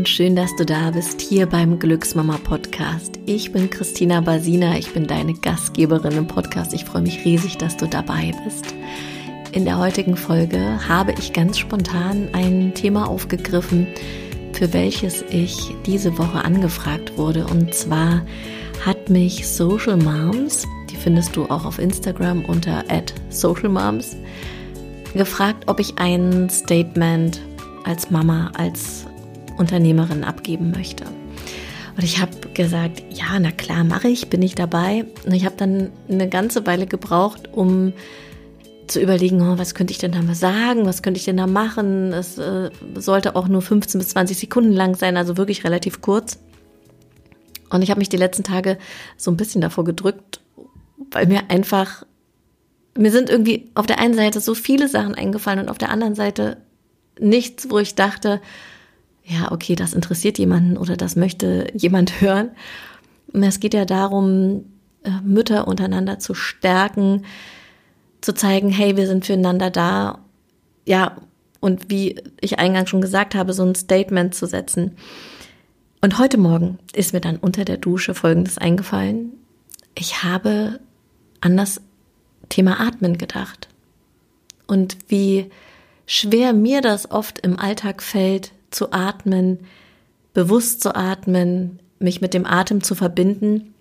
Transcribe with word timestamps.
und 0.00 0.08
schön, 0.08 0.34
dass 0.34 0.56
du 0.56 0.64
da 0.64 0.92
bist 0.92 1.20
hier 1.20 1.44
beim 1.44 1.78
Glücksmama 1.78 2.38
Podcast. 2.42 3.20
Ich 3.26 3.52
bin 3.52 3.68
Christina 3.68 4.22
Basina, 4.22 4.78
ich 4.78 4.94
bin 4.94 5.06
deine 5.06 5.34
Gastgeberin 5.34 6.12
im 6.12 6.26
Podcast. 6.26 6.72
Ich 6.72 6.86
freue 6.86 7.02
mich 7.02 7.22
riesig, 7.26 7.58
dass 7.58 7.76
du 7.76 7.86
dabei 7.86 8.32
bist. 8.42 8.64
In 9.52 9.66
der 9.66 9.76
heutigen 9.76 10.16
Folge 10.16 10.88
habe 10.88 11.12
ich 11.18 11.34
ganz 11.34 11.58
spontan 11.58 12.30
ein 12.32 12.72
Thema 12.72 13.10
aufgegriffen, 13.10 13.88
für 14.54 14.72
welches 14.72 15.22
ich 15.28 15.58
diese 15.84 16.16
Woche 16.16 16.46
angefragt 16.46 17.18
wurde. 17.18 17.46
Und 17.46 17.74
zwar 17.74 18.22
hat 18.86 19.10
mich 19.10 19.46
Social 19.46 19.98
Moms, 19.98 20.66
die 20.90 20.96
findest 20.96 21.36
du 21.36 21.44
auch 21.44 21.66
auf 21.66 21.78
Instagram 21.78 22.46
unter 22.46 22.84
@socialmoms, 23.28 24.16
gefragt, 25.12 25.64
ob 25.66 25.78
ich 25.78 25.98
ein 25.98 26.48
Statement 26.48 27.42
als 27.84 28.10
Mama, 28.10 28.50
als 28.56 29.04
Unternehmerin 29.60 30.24
abgeben 30.24 30.72
möchte. 30.72 31.04
Und 31.96 32.04
ich 32.04 32.20
habe 32.20 32.32
gesagt, 32.54 33.02
ja, 33.10 33.38
na 33.38 33.50
klar, 33.50 33.84
mache 33.84 34.08
ich, 34.08 34.30
bin 34.30 34.42
ich 34.42 34.54
dabei. 34.54 35.04
Und 35.26 35.34
ich 35.34 35.44
habe 35.44 35.56
dann 35.56 35.92
eine 36.08 36.28
ganze 36.28 36.66
Weile 36.66 36.86
gebraucht, 36.86 37.48
um 37.52 37.92
zu 38.86 39.00
überlegen, 39.00 39.40
oh, 39.42 39.58
was 39.58 39.74
könnte 39.74 39.92
ich 39.92 39.98
denn 39.98 40.12
da 40.12 40.22
mal 40.22 40.34
sagen, 40.34 40.86
was 40.86 41.02
könnte 41.02 41.18
ich 41.18 41.24
denn 41.24 41.36
da 41.36 41.46
machen. 41.46 42.12
Es 42.12 42.38
äh, 42.38 42.70
sollte 42.96 43.36
auch 43.36 43.48
nur 43.48 43.62
15 43.62 43.98
bis 43.98 44.08
20 44.08 44.38
Sekunden 44.38 44.72
lang 44.72 44.96
sein, 44.96 45.16
also 45.16 45.36
wirklich 45.36 45.64
relativ 45.64 46.00
kurz. 46.00 46.38
Und 47.70 47.82
ich 47.82 47.90
habe 47.90 48.00
mich 48.00 48.08
die 48.08 48.16
letzten 48.16 48.42
Tage 48.42 48.78
so 49.16 49.30
ein 49.30 49.36
bisschen 49.36 49.60
davor 49.60 49.84
gedrückt, 49.84 50.40
weil 51.12 51.26
mir 51.26 51.50
einfach, 51.50 52.04
mir 52.96 53.12
sind 53.12 53.30
irgendwie 53.30 53.70
auf 53.74 53.86
der 53.86 54.00
einen 54.00 54.14
Seite 54.14 54.40
so 54.40 54.54
viele 54.54 54.88
Sachen 54.88 55.14
eingefallen 55.14 55.60
und 55.60 55.68
auf 55.68 55.78
der 55.78 55.90
anderen 55.90 56.16
Seite 56.16 56.56
nichts, 57.18 57.70
wo 57.70 57.78
ich 57.78 57.94
dachte, 57.94 58.40
ja, 59.30 59.52
okay, 59.52 59.76
das 59.76 59.94
interessiert 59.94 60.38
jemanden 60.38 60.76
oder 60.76 60.96
das 60.96 61.14
möchte 61.16 61.68
jemand 61.74 62.20
hören. 62.20 62.50
Und 63.32 63.42
es 63.42 63.60
geht 63.60 63.74
ja 63.74 63.84
darum, 63.84 64.64
äh, 65.04 65.10
Mütter 65.22 65.68
untereinander 65.68 66.18
zu 66.18 66.34
stärken, 66.34 67.24
zu 68.20 68.34
zeigen, 68.34 68.70
hey, 68.70 68.96
wir 68.96 69.06
sind 69.06 69.24
füreinander 69.24 69.70
da. 69.70 70.18
Ja, 70.84 71.16
und 71.60 71.90
wie 71.90 72.16
ich 72.40 72.58
eingangs 72.58 72.90
schon 72.90 73.00
gesagt 73.00 73.34
habe, 73.34 73.52
so 73.52 73.64
ein 73.64 73.74
Statement 73.74 74.34
zu 74.34 74.46
setzen. 74.46 74.96
Und 76.00 76.18
heute 76.18 76.38
Morgen 76.38 76.78
ist 76.94 77.12
mir 77.12 77.20
dann 77.20 77.36
unter 77.36 77.64
der 77.64 77.76
Dusche 77.76 78.14
Folgendes 78.14 78.58
eingefallen. 78.58 79.32
Ich 79.94 80.24
habe 80.24 80.80
an 81.40 81.56
das 81.56 81.80
Thema 82.48 82.80
Atmen 82.80 83.18
gedacht. 83.18 83.68
Und 84.66 84.96
wie 85.08 85.50
schwer 86.06 86.52
mir 86.52 86.80
das 86.80 87.10
oft 87.10 87.38
im 87.40 87.58
Alltag 87.58 88.02
fällt, 88.02 88.52
zu 88.70 88.92
atmen, 88.92 89.60
bewusst 90.32 90.82
zu 90.82 90.94
atmen, 90.94 91.80
mich 91.98 92.20
mit 92.20 92.34
dem 92.34 92.46
Atem 92.46 92.82
zu 92.82 92.94
verbinden. 92.94 93.74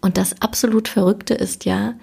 Und 0.00 0.16
das 0.16 0.40
absolut 0.40 0.88
Verrückte 0.88 1.34
ist 1.34 1.64
ja, 1.64 1.94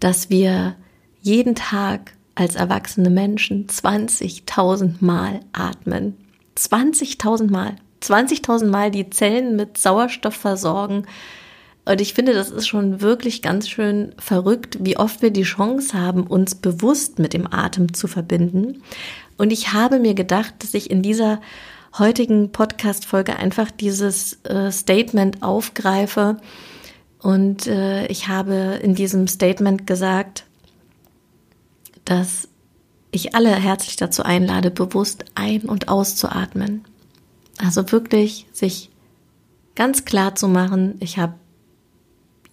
dass 0.00 0.30
wir 0.30 0.76
jeden 1.20 1.54
Tag 1.54 2.12
als 2.34 2.54
erwachsene 2.54 3.10
Menschen 3.10 3.66
20.000 3.66 4.94
Mal 5.00 5.40
atmen. 5.52 6.16
20.000 6.56 7.50
Mal. 7.50 7.76
20.000 8.02 8.66
Mal 8.66 8.90
die 8.90 9.10
Zellen 9.10 9.56
mit 9.56 9.76
Sauerstoff 9.76 10.34
versorgen. 10.34 11.06
Und 11.90 12.00
ich 12.00 12.14
finde, 12.14 12.34
das 12.34 12.50
ist 12.50 12.68
schon 12.68 13.00
wirklich 13.00 13.42
ganz 13.42 13.68
schön 13.68 14.14
verrückt, 14.16 14.78
wie 14.80 14.96
oft 14.96 15.22
wir 15.22 15.32
die 15.32 15.42
Chance 15.42 16.00
haben, 16.00 16.24
uns 16.24 16.54
bewusst 16.54 17.18
mit 17.18 17.32
dem 17.32 17.52
Atem 17.52 17.94
zu 17.94 18.06
verbinden. 18.06 18.84
Und 19.36 19.50
ich 19.50 19.72
habe 19.72 19.98
mir 19.98 20.14
gedacht, 20.14 20.54
dass 20.60 20.72
ich 20.74 20.88
in 20.88 21.02
dieser 21.02 21.40
heutigen 21.98 22.52
Podcast-Folge 22.52 23.34
einfach 23.34 23.72
dieses 23.72 24.38
äh, 24.44 24.70
Statement 24.70 25.42
aufgreife. 25.42 26.36
Und 27.18 27.66
äh, 27.66 28.06
ich 28.06 28.28
habe 28.28 28.78
in 28.80 28.94
diesem 28.94 29.26
Statement 29.26 29.88
gesagt, 29.88 30.44
dass 32.04 32.46
ich 33.10 33.34
alle 33.34 33.52
herzlich 33.52 33.96
dazu 33.96 34.22
einlade, 34.22 34.70
bewusst 34.70 35.24
ein- 35.34 35.62
und 35.62 35.88
auszuatmen. 35.88 36.84
Also 37.58 37.90
wirklich 37.90 38.46
sich 38.52 38.90
ganz 39.74 40.04
klar 40.04 40.36
zu 40.36 40.46
machen, 40.46 40.94
ich 41.00 41.18
habe 41.18 41.34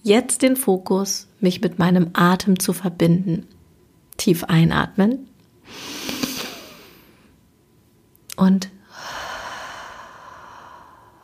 jetzt 0.04 0.42
den 0.42 0.56
Fokus, 0.56 1.28
mich 1.40 1.62
mit 1.62 1.80
meinem 1.80 2.12
Atem 2.14 2.60
zu 2.60 2.74
verbinden. 2.74 3.48
Tief 4.18 4.44
einatmen 4.46 5.28
und 8.36 8.70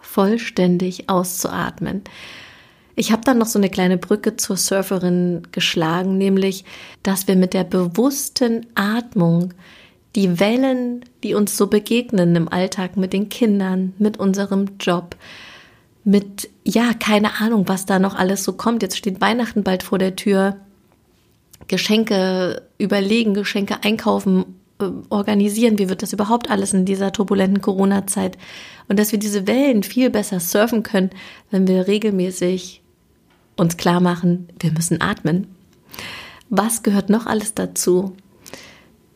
vollständig 0.02 1.10
auszuatmen. 1.10 2.04
Ich 2.96 3.12
habe 3.12 3.24
dann 3.24 3.40
noch 3.40 3.48
so 3.48 3.58
eine 3.58 3.70
kleine 3.70 3.98
Brücke 3.98 4.36
zur 4.36 4.58
Surferin 4.58 5.48
geschlagen, 5.52 6.18
nämlich, 6.18 6.66
dass 7.02 7.28
wir 7.28 7.36
mit 7.36 7.56
der 7.56 7.64
bewussten 7.64 8.68
Atmung 8.76 9.54
die 10.16 10.40
Wellen, 10.40 11.04
die 11.24 11.34
uns 11.34 11.58
so 11.58 11.68
begegnen 11.68 12.36
im 12.36 12.48
Alltag 12.48 12.98
mit 12.98 13.14
den 13.14 13.30
Kindern, 13.30 13.94
mit 13.98 14.18
unserem 14.18 14.78
Job, 14.80 15.16
mit, 16.04 16.50
ja, 16.64 16.94
keine 16.94 17.40
Ahnung, 17.40 17.68
was 17.68 17.86
da 17.86 18.00
noch 18.00 18.16
alles 18.16 18.44
so 18.44 18.54
kommt. 18.54 18.82
Jetzt 18.82 18.98
steht 18.98 19.22
Weihnachten 19.22 19.64
bald 19.64 19.84
vor 19.84 20.00
der 20.00 20.16
Tür. 20.16 20.58
Geschenke 21.68 22.64
überlegen, 22.78 23.34
Geschenke 23.34 23.84
einkaufen, 23.84 24.60
äh, 24.80 24.86
organisieren, 25.10 25.80
wie 25.80 25.90
wird 25.90 26.02
das 26.02 26.14
überhaupt 26.14 26.50
alles 26.50 26.74
in 26.74 26.86
dieser 26.86 27.12
turbulenten 27.12 27.62
Corona-Zeit 27.62 28.38
und 28.88 29.00
dass 29.00 29.12
wir 29.12 29.20
diese 29.20 29.48
Wellen 29.48 29.84
viel 29.84 30.10
besser 30.10 30.40
surfen 30.40 30.84
können, 30.84 31.12
wenn 31.52 31.68
wir 31.68 31.88
regelmäßig 31.88 32.82
uns 33.56 33.78
klar 33.78 34.02
machen, 34.02 34.48
wir 34.60 34.72
müssen 34.72 35.02
atmen. 35.02 35.48
Was 36.50 36.84
gehört 36.84 37.10
noch 37.10 37.26
alles 37.26 37.54
dazu? 37.54 38.16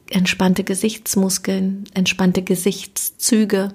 Entspannte 0.10 0.64
Gesichtsmuskeln, 0.64 1.84
entspannte 1.94 2.44
Gesichtszüge, 2.44 3.74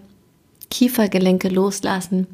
Kiefergelenke 0.70 1.48
loslassen. 1.48 2.26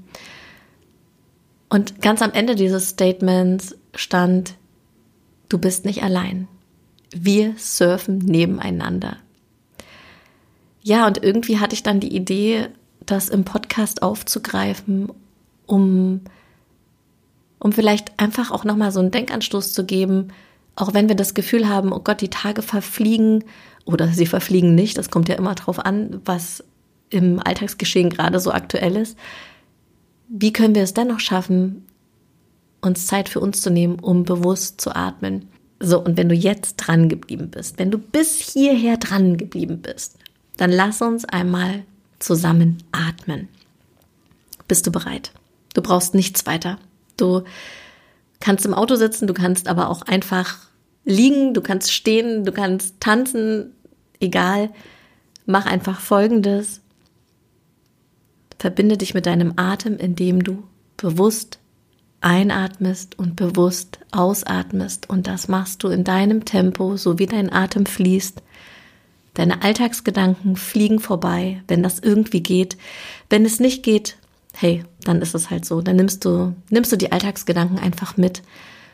Und 1.68 2.00
ganz 2.00 2.22
am 2.22 2.32
Ende 2.32 2.54
dieses 2.54 2.90
Statements 2.90 3.76
stand, 3.94 4.54
du 5.48 5.58
bist 5.58 5.84
nicht 5.84 6.02
allein. 6.02 6.48
Wir 7.14 7.54
surfen 7.56 8.18
nebeneinander. 8.18 9.16
Ja, 10.82 11.06
und 11.06 11.22
irgendwie 11.22 11.58
hatte 11.58 11.74
ich 11.74 11.82
dann 11.82 12.00
die 12.00 12.14
Idee, 12.14 12.68
das 13.04 13.28
im 13.28 13.44
Podcast 13.44 14.02
aufzugreifen, 14.02 15.10
um, 15.66 16.22
um 17.58 17.72
vielleicht 17.72 18.18
einfach 18.18 18.50
auch 18.50 18.64
nochmal 18.64 18.92
so 18.92 19.00
einen 19.00 19.10
Denkanstoß 19.10 19.72
zu 19.72 19.84
geben, 19.84 20.28
auch 20.76 20.94
wenn 20.94 21.08
wir 21.08 21.16
das 21.16 21.34
Gefühl 21.34 21.68
haben, 21.68 21.92
oh 21.92 22.00
Gott, 22.00 22.20
die 22.20 22.30
Tage 22.30 22.62
verfliegen 22.62 23.44
oder 23.84 24.08
sie 24.08 24.26
verfliegen 24.26 24.74
nicht, 24.74 24.96
das 24.96 25.10
kommt 25.10 25.28
ja 25.28 25.34
immer 25.34 25.54
drauf 25.54 25.84
an, 25.84 26.20
was 26.24 26.64
im 27.10 27.40
Alltagsgeschehen 27.44 28.10
gerade 28.10 28.38
so 28.38 28.52
aktuell 28.52 28.96
ist. 28.96 29.16
Wie 30.28 30.52
können 30.52 30.74
wir 30.74 30.82
es 30.82 30.94
dennoch 30.94 31.20
schaffen, 31.20 31.86
uns 32.80 33.06
Zeit 33.06 33.28
für 33.28 33.40
uns 33.40 33.62
zu 33.62 33.70
nehmen, 33.70 33.98
um 33.98 34.24
bewusst 34.24 34.80
zu 34.80 34.94
atmen? 34.94 35.48
So, 35.80 36.02
und 36.02 36.16
wenn 36.16 36.28
du 36.28 36.34
jetzt 36.34 36.76
dran 36.76 37.08
geblieben 37.08 37.50
bist, 37.50 37.78
wenn 37.78 37.90
du 37.90 37.98
bis 37.98 38.36
hierher 38.36 38.96
dran 38.96 39.36
geblieben 39.36 39.80
bist, 39.80 40.16
dann 40.56 40.70
lass 40.70 41.00
uns 41.00 41.24
einmal 41.24 41.84
zusammen 42.18 42.78
atmen. 42.92 43.48
Bist 44.66 44.86
du 44.86 44.90
bereit? 44.90 45.32
Du 45.74 45.82
brauchst 45.82 46.14
nichts 46.14 46.46
weiter. 46.46 46.78
Du 47.16 47.42
kannst 48.40 48.66
im 48.66 48.74
Auto 48.74 48.96
sitzen, 48.96 49.26
du 49.26 49.34
kannst 49.34 49.68
aber 49.68 49.88
auch 49.88 50.02
einfach 50.02 50.58
liegen, 51.04 51.54
du 51.54 51.62
kannst 51.62 51.92
stehen, 51.92 52.44
du 52.44 52.52
kannst 52.52 53.00
tanzen, 53.00 53.72
egal. 54.20 54.70
Mach 55.46 55.64
einfach 55.64 56.00
Folgendes. 56.00 56.80
Verbinde 58.58 58.96
dich 58.96 59.14
mit 59.14 59.26
deinem 59.26 59.54
Atem, 59.56 59.96
indem 59.96 60.42
du 60.42 60.64
bewusst 60.96 61.58
einatmest 62.20 63.18
und 63.18 63.36
bewusst 63.36 64.00
ausatmest. 64.10 65.08
Und 65.08 65.26
das 65.26 65.48
machst 65.48 65.82
du 65.82 65.88
in 65.88 66.04
deinem 66.04 66.44
Tempo, 66.44 66.96
so 66.96 67.18
wie 67.18 67.26
dein 67.26 67.52
Atem 67.52 67.86
fließt. 67.86 68.42
Deine 69.34 69.62
Alltagsgedanken 69.62 70.56
fliegen 70.56 70.98
vorbei, 70.98 71.62
wenn 71.68 71.82
das 71.82 72.00
irgendwie 72.00 72.42
geht. 72.42 72.76
Wenn 73.30 73.44
es 73.44 73.60
nicht 73.60 73.84
geht, 73.84 74.16
hey, 74.54 74.84
dann 75.04 75.22
ist 75.22 75.34
es 75.34 75.50
halt 75.50 75.64
so. 75.64 75.80
Dann 75.80 75.96
nimmst 75.96 76.24
du, 76.24 76.54
nimmst 76.70 76.90
du 76.90 76.96
die 76.96 77.12
Alltagsgedanken 77.12 77.78
einfach 77.78 78.16
mit 78.16 78.42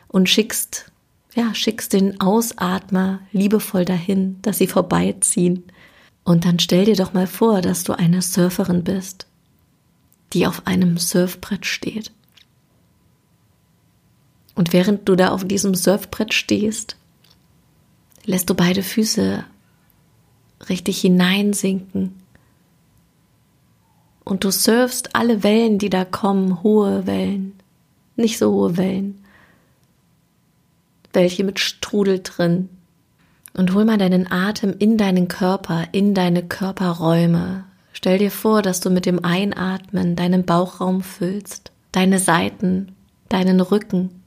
und 0.07 0.29
schickst, 0.29 0.91
ja, 1.33 1.55
schickst 1.55 1.93
den 1.93 2.21
Ausatmer 2.21 3.21
liebevoll 3.31 3.85
dahin, 3.85 4.37
dass 4.43 4.59
sie 4.59 4.67
vorbeiziehen. 4.67 5.63
Und 6.23 6.45
dann 6.45 6.59
stell 6.59 6.85
dir 6.85 6.95
doch 6.95 7.13
mal 7.13 7.27
vor, 7.27 7.61
dass 7.61 7.83
du 7.83 7.93
eine 7.93 8.21
Surferin 8.21 8.83
bist, 8.83 9.27
die 10.35 10.45
auf 10.45 10.67
einem 10.67 10.97
Surfbrett 10.97 11.65
steht. 11.65 12.11
Und 14.53 14.73
während 14.73 15.07
du 15.07 15.15
da 15.15 15.29
auf 15.29 15.45
diesem 15.45 15.75
Surfbrett 15.75 16.33
stehst, 16.33 16.97
lässt 18.25 18.49
du 18.49 18.53
beide 18.53 18.83
Füße 18.83 19.45
richtig 20.69 20.99
hineinsinken 21.01 22.21
Und 24.25 24.43
du 24.43 24.51
surfst 24.51 25.15
alle 25.15 25.43
Wellen, 25.43 25.77
die 25.77 25.89
da 25.89 26.03
kommen, 26.03 26.63
hohe 26.63 27.07
Wellen, 27.07 27.53
nicht 28.15 28.37
so 28.37 28.51
hohe 28.51 28.75
Wellen, 28.75 29.23
welche 31.13 31.43
mit 31.43 31.59
Strudel 31.59 32.21
drin. 32.23 32.69
Und 33.53 33.73
hol 33.73 33.85
mal 33.85 33.97
deinen 33.97 34.29
Atem 34.29 34.75
in 34.79 34.97
deinen 34.97 35.29
Körper, 35.29 35.85
in 35.93 36.13
deine 36.13 36.43
Körperräume. 36.43 37.63
Stell 38.05 38.19
dir 38.19 38.29
vor, 38.29 38.61
dass 38.61 38.81
du 38.81 38.91
mit 38.91 39.07
dem 39.07 39.25
Einatmen 39.25 40.15
deinen 40.15 40.45
Bauchraum 40.45 41.01
füllst, 41.01 41.71
deine 41.91 42.19
Seiten, 42.19 42.95
deinen 43.29 43.59
Rücken. 43.59 44.21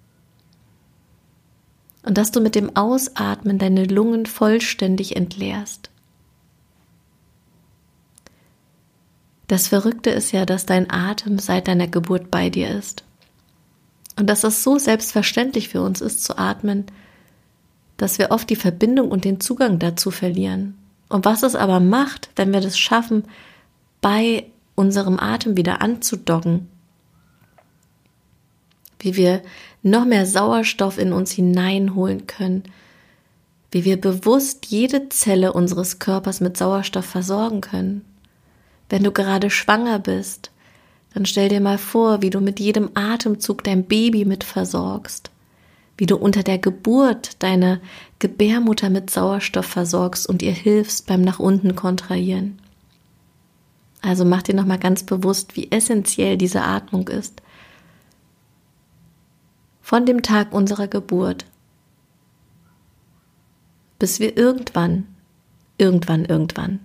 Und 2.03 2.19
dass 2.19 2.33
du 2.33 2.41
mit 2.41 2.57
dem 2.57 2.75
Ausatmen 2.75 3.57
deine 3.57 3.85
Lungen 3.85 4.27
vollständig 4.27 5.15
entleerst. 5.15 5.91
Das 9.47 9.69
Verrückte 9.69 10.11
ist 10.11 10.33
ja, 10.33 10.45
dass 10.45 10.67
dein 10.67 10.91
Atem 10.91 11.39
seit 11.39 11.69
deiner 11.69 11.87
Geburt 11.87 12.33
bei 12.33 12.51
dir 12.51 12.71
ist. 12.71 13.05
Und 14.17 14.29
dass 14.29 14.43
es 14.43 14.65
so 14.65 14.81
selbstverständlich 14.81 15.69
für 15.69 15.83
uns 15.83 16.01
ist 16.01 16.25
zu 16.25 16.37
atmen, 16.37 16.87
dass 17.97 18.19
wir 18.19 18.33
oft 18.33 18.51
die 18.51 18.57
Verbindung 18.57 19.13
und 19.13 19.25
den 19.25 19.39
Zugang 19.39 19.79
dazu 19.79 20.11
verlieren. 20.11 20.77
Und 21.09 21.25
was 21.25 21.45
es 21.45 21.55
aber 21.55 21.79
macht, 21.79 22.31
wenn 22.35 22.53
wir 22.53 22.61
das 22.61 22.77
schaffen, 22.77 23.23
bei 24.01 24.47
unserem 24.75 25.19
Atem 25.19 25.57
wieder 25.57 25.83
anzudocken, 25.83 26.69
wie 29.01 29.17
wir 29.17 29.43
noch 29.83 30.05
mehr 30.05 30.27
Sauerstoff 30.27 30.99
in 30.99 31.13
uns 31.13 31.33
hineinholen 31.33 32.27
können, 32.27 32.65
wie 33.71 33.85
wir 33.85 34.01
bewusst 34.01 34.67
jede 34.67 35.09
Zelle 35.09 35.53
unseres 35.53 35.99
Körpers 35.99 36.41
mit 36.41 36.57
Sauerstoff 36.57 37.05
versorgen 37.05 37.61
können. 37.61 38.05
Wenn 38.89 39.05
du 39.05 39.13
gerade 39.13 39.51
schwanger 39.51 39.99
bist, 39.99 40.51
dann 41.15 41.27
stell 41.27 41.49
dir 41.49 41.61
mal 41.61 41.79
vor, 41.79 42.23
wie 42.23 42.31
du 42.31 42.41
mit 42.41 42.61
jedem 42.61 42.91
Atemzug 42.95 43.65
dein 43.65 43.85
Baby 43.85 44.25
mit 44.25 44.45
versorgst, 44.45 45.31
wie 45.97 46.07
du 46.07 46.17
unter 46.17 46.43
der 46.43 46.59
Geburt 46.59 47.43
deine 47.43 47.81
Gebärmutter 48.19 48.89
mit 48.91 49.11
Sauerstoff 49.11 49.67
versorgst 49.67 50.29
und 50.29 50.43
ihr 50.43 50.53
hilfst 50.53 51.07
beim 51.07 51.23
nach 51.23 51.39
unten 51.39 51.75
kontrahieren. 51.75 52.59
Also 54.01 54.25
mach 54.25 54.43
dir 54.43 54.55
nochmal 54.55 54.79
ganz 54.79 55.03
bewusst, 55.03 55.57
wie 55.57 55.71
essentiell 55.71 56.37
diese 56.37 56.63
Atmung 56.63 57.09
ist. 57.09 57.43
Von 59.83 60.07
dem 60.07 60.23
Tag 60.23 60.53
unserer 60.53 60.89
Geburt 60.89 61.47
bis 63.99 64.21
wir 64.21 64.37
irgendwann, 64.37 65.07
irgendwann, 65.77 66.25
irgendwann 66.25 66.81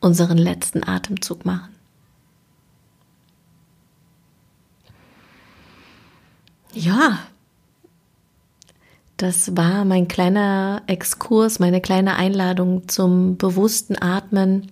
unseren 0.00 0.38
letzten 0.38 0.86
Atemzug 0.86 1.44
machen. 1.44 1.74
Ja, 6.72 7.18
das 9.16 9.56
war 9.56 9.86
mein 9.86 10.08
kleiner 10.08 10.82
Exkurs, 10.86 11.58
meine 11.58 11.80
kleine 11.80 12.16
Einladung 12.16 12.86
zum 12.86 13.38
bewussten 13.38 14.00
Atmen. 14.00 14.70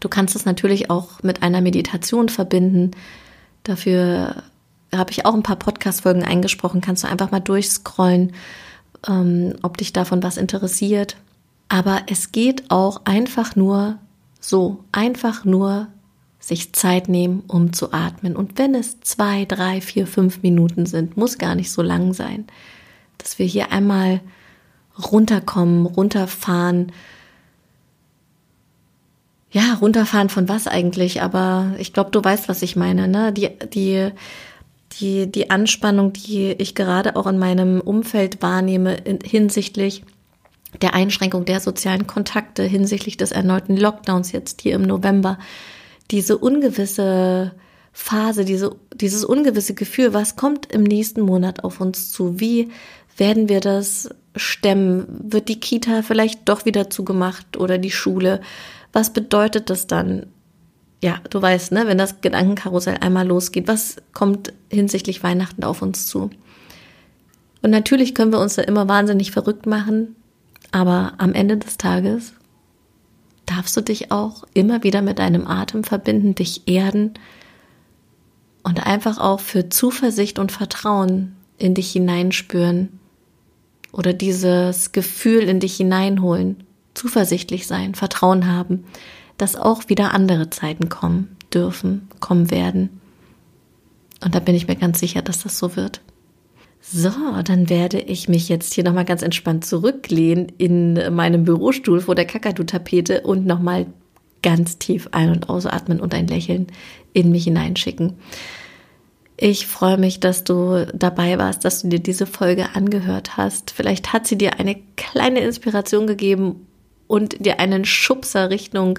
Du 0.00 0.08
kannst 0.08 0.36
es 0.36 0.44
natürlich 0.44 0.90
auch 0.90 1.22
mit 1.22 1.42
einer 1.42 1.60
Meditation 1.60 2.28
verbinden. 2.28 2.90
Dafür 3.62 4.42
habe 4.94 5.10
ich 5.10 5.24
auch 5.24 5.34
ein 5.34 5.42
paar 5.42 5.56
Podcast-Folgen 5.56 6.24
eingesprochen. 6.24 6.80
Kannst 6.80 7.04
du 7.04 7.08
einfach 7.08 7.30
mal 7.30 7.40
durchscrollen, 7.40 8.32
ähm, 9.08 9.54
ob 9.62 9.76
dich 9.76 9.92
davon 9.92 10.22
was 10.22 10.36
interessiert. 10.36 11.16
Aber 11.68 12.02
es 12.06 12.32
geht 12.32 12.70
auch 12.70 13.02
einfach 13.04 13.56
nur 13.56 13.98
so, 14.40 14.84
einfach 14.92 15.44
nur 15.44 15.88
sich 16.38 16.72
Zeit 16.74 17.08
nehmen, 17.08 17.42
um 17.48 17.72
zu 17.72 17.92
atmen. 17.92 18.36
Und 18.36 18.58
wenn 18.58 18.74
es 18.74 19.00
zwei, 19.00 19.44
drei, 19.46 19.80
vier, 19.80 20.06
fünf 20.06 20.42
Minuten 20.42 20.86
sind, 20.86 21.16
muss 21.16 21.38
gar 21.38 21.56
nicht 21.56 21.72
so 21.72 21.82
lang 21.82 22.12
sein, 22.12 22.46
dass 23.18 23.38
wir 23.38 23.46
hier 23.46 23.72
einmal 23.72 24.20
runterkommen, 25.10 25.86
runterfahren. 25.86 26.92
Ja, 29.50 29.74
runterfahren 29.80 30.28
von 30.28 30.48
was 30.48 30.66
eigentlich? 30.66 31.22
Aber 31.22 31.74
ich 31.78 31.92
glaube, 31.92 32.10
du 32.10 32.22
weißt, 32.22 32.48
was 32.48 32.62
ich 32.62 32.76
meine. 32.76 33.08
Ne? 33.08 33.32
Die, 33.32 33.48
die, 33.72 34.10
die, 35.00 35.30
die 35.30 35.50
Anspannung, 35.50 36.12
die 36.12 36.52
ich 36.52 36.74
gerade 36.74 37.16
auch 37.16 37.26
in 37.26 37.38
meinem 37.38 37.80
Umfeld 37.80 38.42
wahrnehme 38.42 38.94
in, 38.96 39.18
hinsichtlich 39.22 40.04
der 40.82 40.94
Einschränkung 40.94 41.44
der 41.44 41.60
sozialen 41.60 42.06
Kontakte, 42.06 42.62
hinsichtlich 42.64 43.16
des 43.16 43.32
erneuten 43.32 43.76
Lockdowns 43.76 44.32
jetzt 44.32 44.62
hier 44.62 44.74
im 44.74 44.82
November 44.82 45.38
diese 46.10 46.38
ungewisse 46.38 47.52
Phase, 47.92 48.44
diese, 48.44 48.76
dieses 48.94 49.24
ungewisse 49.24 49.74
Gefühl, 49.74 50.12
was 50.12 50.36
kommt 50.36 50.70
im 50.72 50.82
nächsten 50.82 51.22
Monat 51.22 51.64
auf 51.64 51.80
uns 51.80 52.10
zu? 52.10 52.38
Wie 52.38 52.70
werden 53.16 53.48
wir 53.48 53.60
das 53.60 54.10
stemmen? 54.36 55.06
Wird 55.08 55.48
die 55.48 55.60
Kita 55.60 56.02
vielleicht 56.02 56.48
doch 56.48 56.64
wieder 56.64 56.90
zugemacht 56.90 57.56
oder 57.56 57.78
die 57.78 57.90
Schule? 57.90 58.40
Was 58.92 59.12
bedeutet 59.12 59.70
das 59.70 59.86
dann? 59.86 60.26
Ja, 61.02 61.20
du 61.30 61.40
weißt, 61.40 61.72
ne, 61.72 61.86
wenn 61.86 61.98
das 61.98 62.20
Gedankenkarussell 62.20 62.98
einmal 63.00 63.26
losgeht, 63.26 63.68
was 63.68 63.96
kommt 64.12 64.52
hinsichtlich 64.70 65.22
Weihnachten 65.22 65.64
auf 65.64 65.82
uns 65.82 66.06
zu? 66.06 66.30
Und 67.62 67.70
natürlich 67.70 68.14
können 68.14 68.32
wir 68.32 68.40
uns 68.40 68.54
da 68.54 68.62
immer 68.62 68.88
wahnsinnig 68.88 69.30
verrückt 69.30 69.66
machen, 69.66 70.16
aber 70.72 71.14
am 71.18 71.34
Ende 71.34 71.56
des 71.56 71.78
Tages 71.78 72.32
darfst 73.44 73.76
du 73.76 73.80
dich 73.80 74.10
auch 74.10 74.44
immer 74.54 74.82
wieder 74.82 75.02
mit 75.02 75.18
deinem 75.18 75.46
Atem 75.46 75.84
verbinden, 75.84 76.34
dich 76.34 76.66
erden 76.66 77.14
und 78.62 78.86
einfach 78.86 79.18
auch 79.18 79.40
für 79.40 79.68
Zuversicht 79.68 80.38
und 80.38 80.52
Vertrauen 80.52 81.36
in 81.58 81.74
dich 81.74 81.92
hineinspüren 81.92 82.95
oder 83.92 84.12
dieses 84.12 84.92
Gefühl 84.92 85.42
in 85.44 85.60
dich 85.60 85.76
hineinholen, 85.76 86.64
zuversichtlich 86.94 87.66
sein, 87.66 87.94
Vertrauen 87.94 88.46
haben, 88.46 88.84
dass 89.38 89.56
auch 89.56 89.88
wieder 89.88 90.14
andere 90.14 90.50
Zeiten 90.50 90.88
kommen 90.88 91.36
dürfen, 91.52 92.08
kommen 92.20 92.50
werden. 92.50 93.00
Und 94.24 94.34
da 94.34 94.40
bin 94.40 94.54
ich 94.54 94.66
mir 94.66 94.76
ganz 94.76 94.98
sicher, 94.98 95.22
dass 95.22 95.42
das 95.42 95.58
so 95.58 95.76
wird. 95.76 96.00
So, 96.80 97.10
dann 97.44 97.68
werde 97.68 97.98
ich 97.98 98.28
mich 98.28 98.48
jetzt 98.48 98.74
hier 98.74 98.84
nochmal 98.84 99.04
ganz 99.04 99.22
entspannt 99.22 99.64
zurücklehnen 99.64 100.52
in 100.56 101.14
meinem 101.14 101.44
Bürostuhl 101.44 102.00
vor 102.00 102.14
der 102.14 102.26
Kakadu-Tapete 102.26 103.22
und 103.22 103.44
nochmal 103.44 103.86
ganz 104.42 104.78
tief 104.78 105.08
ein- 105.10 105.32
und 105.32 105.48
ausatmen 105.48 106.00
und 106.00 106.14
ein 106.14 106.28
Lächeln 106.28 106.68
in 107.12 107.32
mich 107.32 107.44
hineinschicken. 107.44 108.14
Ich 109.38 109.66
freue 109.66 109.98
mich, 109.98 110.18
dass 110.20 110.44
du 110.44 110.86
dabei 110.94 111.38
warst, 111.38 111.64
dass 111.64 111.82
du 111.82 111.88
dir 111.88 111.98
diese 111.98 112.26
Folge 112.26 112.74
angehört 112.74 113.36
hast. 113.36 113.70
Vielleicht 113.70 114.12
hat 114.12 114.26
sie 114.26 114.38
dir 114.38 114.58
eine 114.58 114.76
kleine 114.96 115.40
Inspiration 115.40 116.06
gegeben 116.06 116.66
und 117.06 117.44
dir 117.44 117.60
einen 117.60 117.84
Schubser 117.84 118.48
Richtung 118.48 118.98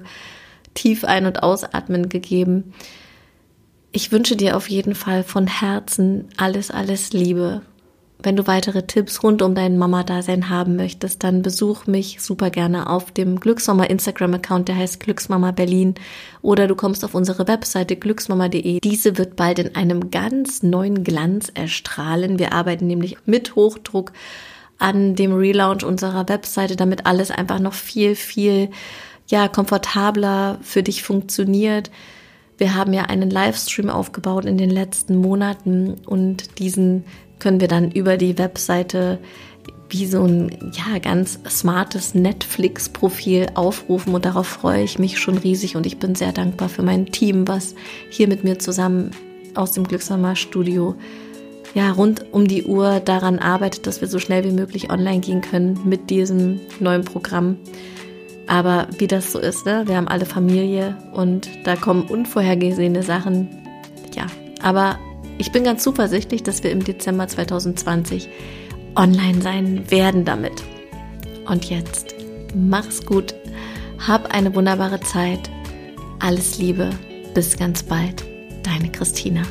tief 0.76 1.04
ein- 1.04 1.26
und 1.26 1.42
ausatmen 1.42 2.08
gegeben. 2.08 2.74
Ich 3.92 4.12
wünsche 4.12 4.36
dir 4.36 4.56
auf 4.56 4.70
jeden 4.70 4.94
Fall 4.94 5.24
von 5.24 5.48
Herzen 5.48 6.28
alles, 6.38 6.70
alles 6.70 7.14
Liebe 7.14 7.64
wenn 8.20 8.36
du 8.36 8.48
weitere 8.48 8.82
Tipps 8.84 9.22
rund 9.22 9.44
um 9.44 9.54
dein 9.54 9.78
Mama-Dasein 9.78 10.50
haben 10.50 10.76
möchtest, 10.76 11.24
dann 11.24 11.44
besuch 11.44 11.86
mich 11.86 12.20
super 12.20 12.50
gerne 12.50 12.90
auf 12.90 13.12
dem 13.12 13.40
Glücksmama 13.40 13.84
Instagram-Account, 13.84 14.68
der 14.68 14.76
heißt 14.76 15.00
Glücksmama 15.00 15.52
Berlin. 15.52 15.94
Oder 16.42 16.68
du 16.68 16.76
kommst 16.76 17.06
auf 17.06 17.14
unsere 17.14 17.48
Webseite 17.48 17.96
glücksmama.de. 17.96 18.80
Diese 18.80 19.18
wird 19.20 19.36
bald 19.36 19.60
in 19.60 19.76
einem 19.76 20.10
ganz 20.10 20.64
neuen 20.64 21.04
Glanz 21.04 21.52
erstrahlen. 21.54 22.40
Wir 22.40 22.54
arbeiten 22.54 22.88
nämlich 22.88 23.18
mit 23.26 23.56
Hochdruck 23.56 24.12
an 24.80 25.16
dem 25.16 25.34
Relaunch 25.34 25.84
unserer 25.84 26.28
Webseite, 26.28 26.76
damit 26.76 27.06
alles 27.06 27.30
einfach 27.30 27.60
noch 27.60 27.74
viel, 27.74 28.16
viel, 28.16 28.70
ja, 29.28 29.48
komfortabler 29.48 30.58
für 30.62 30.82
dich 30.82 31.04
funktioniert. 31.04 31.92
Wir 32.58 32.74
haben 32.74 32.94
ja 32.94 33.04
einen 33.04 33.30
Livestream 33.30 33.90
aufgebaut 33.90 34.46
in 34.46 34.58
den 34.58 34.72
letzten 34.72 35.18
Monaten 35.18 35.96
und 36.06 36.58
diesen 36.58 37.06
können 37.40 37.60
wir 37.60 37.68
dann 37.68 37.92
über 37.92 38.18
die 38.18 38.38
Webseite 38.38 39.20
wie 39.90 40.06
so 40.06 40.24
ein 40.24 40.72
ja 40.74 41.00
ganz 41.00 41.40
smartes 41.48 42.14
Netflix-Profil 42.14 43.48
aufrufen 43.54 44.14
und 44.14 44.26
darauf 44.26 44.48
freue 44.48 44.84
ich 44.84 45.00
mich 45.00 45.18
schon 45.20 45.38
riesig 45.38 45.76
und 45.76 45.86
ich 45.86 45.98
bin 45.98 46.16
sehr 46.16 46.34
dankbar 46.34 46.70
für 46.70 46.84
mein 46.84 47.08
Team, 47.08 47.48
was 47.48 47.76
hier 48.10 48.28
mit 48.28 48.44
mir 48.44 48.60
zusammen 48.60 49.12
aus 49.56 49.72
dem 49.72 49.86
Glückshammer 49.86 50.36
Studio 50.36 50.96
ja 51.74 51.92
rund 51.92 52.26
um 52.32 52.48
die 52.48 52.64
Uhr 52.64 53.00
daran 53.00 53.40
arbeitet, 53.40 53.88
dass 53.88 54.02
wir 54.02 54.08
so 54.08 54.20
schnell 54.20 54.44
wie 54.44 54.52
möglich 54.52 54.90
online 54.92 55.20
gehen 55.20 55.42
können 55.42 55.80
mit 55.86 56.10
diesem 56.10 56.60
neuen 56.80 57.04
Programm. 57.04 57.58
Aber 58.48 58.88
wie 58.98 59.08
das 59.08 59.32
so 59.32 59.40
ist, 59.40 59.66
ne? 59.66 59.84
wir 59.88 59.98
haben 59.98 60.08
alle 60.08 60.26
Familie 60.26 60.98
und 61.14 61.50
da 61.66 61.76
kommen 61.76 62.04
unvorhergesehene 62.04 63.04
Sachen. 63.04 63.50
Ja, 64.16 64.28
aber 64.62 64.98
ich 65.38 65.52
bin 65.52 65.64
ganz 65.64 65.84
zuversichtlich, 65.84 66.44
dass 66.44 66.64
wir 66.64 66.72
im 66.72 66.84
Dezember 66.84 67.28
2020 67.28 68.30
online 68.96 69.42
sein 69.42 69.92
werden 69.92 70.26
damit. 70.26 70.64
Und 71.48 71.66
jetzt 71.70 72.16
mach's 72.56 73.06
gut, 73.06 73.36
hab 74.06 74.34
eine 74.34 74.54
wunderbare 74.56 75.00
Zeit 75.00 75.50
Alles 76.20 76.58
Liebe, 76.58 76.90
bis 77.34 77.58
ganz 77.58 77.84
bald, 77.84 78.26
deine 78.64 78.92
Christina. 78.92 79.44